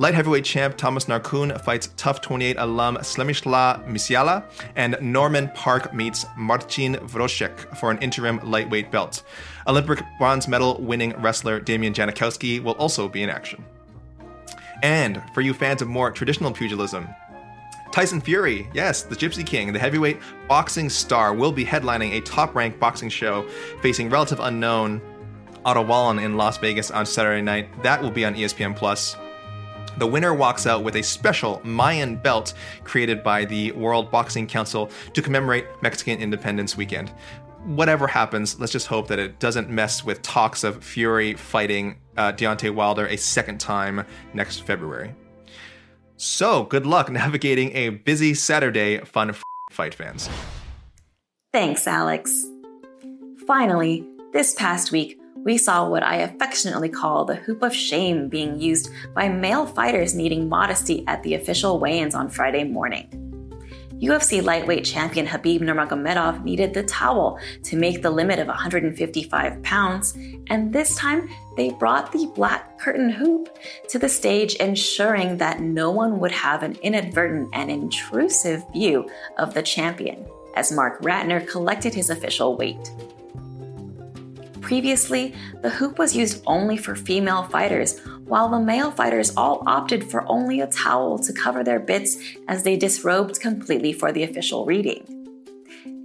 Light 0.00 0.14
heavyweight 0.14 0.44
champ 0.44 0.76
Tomasz 0.76 1.06
Narkun 1.06 1.60
fights 1.60 1.90
TUF 1.96 2.20
28 2.20 2.56
alum 2.58 2.96
Slemislav 2.96 3.86
Misiala, 3.86 4.42
and 4.74 4.98
Norman 5.00 5.50
Parke 5.54 5.94
meets 5.94 6.26
Marcin 6.36 6.96
Wroszek 6.96 7.76
for 7.76 7.92
an 7.92 7.98
interim 7.98 8.40
lightweight 8.42 8.90
belt. 8.90 9.22
Olympic 9.68 10.02
bronze 10.18 10.48
medal 10.48 10.80
winning 10.80 11.12
wrestler 11.22 11.60
Damian 11.60 11.94
Janikowski 11.94 12.60
will 12.60 12.74
also 12.74 13.08
be 13.08 13.22
in 13.22 13.30
action. 13.30 13.64
And 14.82 15.22
for 15.32 15.42
you 15.42 15.54
fans 15.54 15.80
of 15.80 15.86
more 15.86 16.10
traditional 16.10 16.50
pugilism, 16.50 17.06
Tyson 17.98 18.20
Fury, 18.20 18.68
yes, 18.72 19.02
the 19.02 19.16
Gypsy 19.16 19.44
King, 19.44 19.72
the 19.72 19.78
heavyweight 19.80 20.20
boxing 20.46 20.88
star, 20.88 21.34
will 21.34 21.50
be 21.50 21.64
headlining 21.64 22.12
a 22.12 22.20
top 22.20 22.54
ranked 22.54 22.78
boxing 22.78 23.08
show 23.08 23.44
facing 23.82 24.08
relative 24.08 24.38
unknown 24.38 25.02
Otto 25.64 25.82
Wallin 25.82 26.20
in 26.20 26.36
Las 26.36 26.58
Vegas 26.58 26.92
on 26.92 27.04
Saturday 27.04 27.42
night. 27.42 27.82
That 27.82 28.00
will 28.00 28.12
be 28.12 28.24
on 28.24 28.36
ESPN 28.36 28.76
Plus. 28.76 29.16
The 29.96 30.06
winner 30.06 30.32
walks 30.32 30.64
out 30.64 30.84
with 30.84 30.94
a 30.94 31.02
special 31.02 31.60
Mayan 31.64 32.14
belt 32.14 32.54
created 32.84 33.24
by 33.24 33.44
the 33.44 33.72
World 33.72 34.12
Boxing 34.12 34.46
Council 34.46 34.92
to 35.12 35.20
commemorate 35.20 35.66
Mexican 35.82 36.20
Independence 36.20 36.76
Weekend. 36.76 37.08
Whatever 37.64 38.06
happens, 38.06 38.60
let's 38.60 38.70
just 38.70 38.86
hope 38.86 39.08
that 39.08 39.18
it 39.18 39.40
doesn't 39.40 39.70
mess 39.70 40.04
with 40.04 40.22
talks 40.22 40.62
of 40.62 40.84
Fury 40.84 41.34
fighting 41.34 41.98
uh, 42.16 42.30
Deontay 42.30 42.72
Wilder 42.72 43.08
a 43.08 43.16
second 43.16 43.58
time 43.58 44.06
next 44.34 44.60
February. 44.60 45.16
So, 46.18 46.64
good 46.64 46.84
luck 46.84 47.10
navigating 47.10 47.74
a 47.76 47.90
busy 47.90 48.34
Saturday, 48.34 48.98
fun 48.98 49.30
f- 49.30 49.42
fight 49.70 49.94
fans. 49.94 50.28
Thanks, 51.52 51.86
Alex. 51.86 52.44
Finally, 53.46 54.04
this 54.32 54.52
past 54.54 54.92
week, 54.92 55.18
we 55.36 55.56
saw 55.56 55.88
what 55.88 56.02
I 56.02 56.16
affectionately 56.16 56.88
call 56.88 57.24
the 57.24 57.36
hoop 57.36 57.62
of 57.62 57.72
shame 57.72 58.28
being 58.28 58.60
used 58.60 58.90
by 59.14 59.28
male 59.28 59.64
fighters 59.64 60.14
needing 60.14 60.48
modesty 60.48 61.04
at 61.06 61.22
the 61.22 61.34
official 61.34 61.78
weigh 61.78 62.00
ins 62.00 62.14
on 62.16 62.28
Friday 62.28 62.64
morning. 62.64 63.27
UFC 64.00 64.40
lightweight 64.42 64.84
champion 64.84 65.26
Khabib 65.26 65.60
Nurmagomedov 65.60 66.44
needed 66.44 66.72
the 66.72 66.84
towel 66.84 67.38
to 67.64 67.76
make 67.76 68.00
the 68.00 68.10
limit 68.10 68.38
of 68.38 68.46
155 68.46 69.62
pounds, 69.62 70.16
and 70.46 70.72
this 70.72 70.94
time 70.94 71.28
they 71.56 71.70
brought 71.70 72.12
the 72.12 72.30
black 72.36 72.78
curtain 72.78 73.10
hoop 73.10 73.58
to 73.88 73.98
the 73.98 74.08
stage, 74.08 74.54
ensuring 74.56 75.38
that 75.38 75.60
no 75.60 75.90
one 75.90 76.20
would 76.20 76.30
have 76.30 76.62
an 76.62 76.76
inadvertent 76.82 77.48
and 77.52 77.70
intrusive 77.70 78.62
view 78.72 79.08
of 79.36 79.54
the 79.54 79.62
champion, 79.62 80.24
as 80.54 80.70
Marc 80.70 81.02
Ratner 81.02 81.44
collected 81.48 81.92
his 81.92 82.08
official 82.08 82.56
weight. 82.56 82.92
Previously, 84.60 85.34
the 85.62 85.70
hoop 85.70 85.98
was 85.98 86.14
used 86.14 86.42
only 86.46 86.76
for 86.76 86.94
female 86.94 87.44
fighters, 87.44 88.00
while 88.28 88.48
the 88.48 88.60
male 88.60 88.90
fighters 88.90 89.32
all 89.36 89.62
opted 89.66 90.08
for 90.10 90.24
only 90.28 90.60
a 90.60 90.66
towel 90.66 91.18
to 91.18 91.32
cover 91.32 91.64
their 91.64 91.80
bits 91.80 92.18
as 92.46 92.62
they 92.62 92.76
disrobed 92.76 93.40
completely 93.40 93.92
for 93.92 94.12
the 94.12 94.22
official 94.22 94.64
reading. 94.64 95.18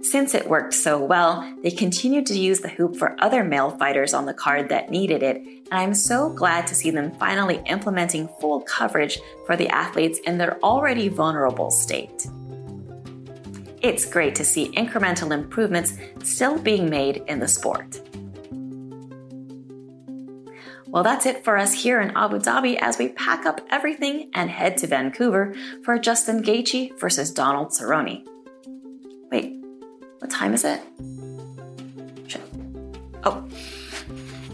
Since 0.02 0.34
it 0.34 0.48
worked 0.48 0.74
so 0.74 1.02
well, 1.02 1.50
they 1.62 1.70
continued 1.70 2.26
to 2.26 2.38
use 2.38 2.60
the 2.60 2.68
hoop 2.68 2.96
for 2.96 3.16
other 3.20 3.42
male 3.42 3.70
fighters 3.70 4.12
on 4.12 4.26
the 4.26 4.34
card 4.34 4.68
that 4.68 4.90
needed 4.90 5.22
it, 5.22 5.36
and 5.36 5.66
I'm 5.72 5.94
so 5.94 6.28
glad 6.28 6.66
to 6.66 6.74
see 6.74 6.90
them 6.90 7.12
finally 7.12 7.62
implementing 7.66 8.28
full 8.40 8.60
coverage 8.60 9.18
for 9.46 9.56
the 9.56 9.68
athletes 9.68 10.18
in 10.20 10.36
their 10.36 10.58
already 10.62 11.08
vulnerable 11.08 11.70
state. 11.70 12.26
It's 13.80 14.04
great 14.04 14.34
to 14.36 14.44
see 14.44 14.72
incremental 14.72 15.30
improvements 15.32 15.94
still 16.22 16.58
being 16.58 16.88
made 16.88 17.22
in 17.26 17.38
the 17.38 17.48
sport. 17.48 18.00
Well, 20.94 21.02
that's 21.02 21.26
it 21.26 21.42
for 21.42 21.58
us 21.58 21.72
here 21.72 22.00
in 22.00 22.12
Abu 22.16 22.38
Dhabi 22.38 22.78
as 22.80 22.98
we 22.98 23.08
pack 23.08 23.46
up 23.46 23.60
everything 23.68 24.30
and 24.32 24.48
head 24.48 24.76
to 24.76 24.86
Vancouver 24.86 25.52
for 25.82 25.98
Justin 25.98 26.40
Gaethje 26.40 26.96
versus 27.00 27.32
Donald 27.32 27.70
Cerrone. 27.70 28.24
Wait, 29.28 29.60
what 30.20 30.30
time 30.30 30.54
is 30.54 30.64
it? 30.64 30.80
Shit. 32.28 32.42
Oh. 33.24 33.44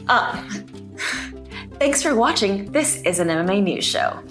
Uh, 0.09 0.43
thanks 1.79 2.03
for 2.03 2.15
watching. 2.15 2.73
This 2.73 3.03
is 3.03 3.19
an 3.19 3.29
MMA 3.29 3.63
news 3.63 3.85
show. 3.85 4.23